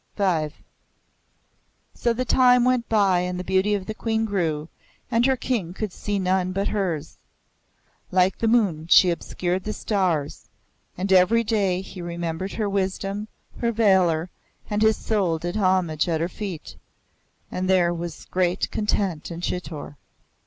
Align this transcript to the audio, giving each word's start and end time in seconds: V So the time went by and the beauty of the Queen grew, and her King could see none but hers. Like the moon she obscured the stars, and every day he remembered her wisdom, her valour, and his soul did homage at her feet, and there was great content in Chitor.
V 0.17 0.49
So 1.93 2.11
the 2.11 2.25
time 2.25 2.65
went 2.65 2.89
by 2.89 3.19
and 3.19 3.39
the 3.39 3.43
beauty 3.43 3.75
of 3.75 3.85
the 3.85 3.93
Queen 3.93 4.25
grew, 4.25 4.67
and 5.11 5.27
her 5.27 5.35
King 5.37 5.75
could 5.75 5.93
see 5.93 6.17
none 6.17 6.51
but 6.53 6.69
hers. 6.69 7.19
Like 8.09 8.39
the 8.39 8.47
moon 8.47 8.87
she 8.87 9.11
obscured 9.11 9.63
the 9.63 9.73
stars, 9.73 10.49
and 10.97 11.13
every 11.13 11.43
day 11.43 11.81
he 11.81 12.01
remembered 12.01 12.53
her 12.53 12.67
wisdom, 12.67 13.27
her 13.59 13.71
valour, 13.71 14.31
and 14.71 14.81
his 14.81 14.97
soul 14.97 15.37
did 15.37 15.55
homage 15.55 16.07
at 16.09 16.19
her 16.19 16.27
feet, 16.27 16.77
and 17.51 17.69
there 17.69 17.93
was 17.93 18.25
great 18.25 18.71
content 18.71 19.29
in 19.29 19.39
Chitor. 19.39 19.97